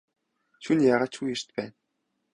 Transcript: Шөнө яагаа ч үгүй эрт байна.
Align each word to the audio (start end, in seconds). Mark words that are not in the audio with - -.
Шөнө 0.63 0.83
яагаа 0.93 1.09
ч 1.11 1.15
үгүй 1.19 1.33
эрт 1.35 1.47
байна. 1.57 1.73